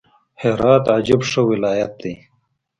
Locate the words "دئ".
2.01-2.15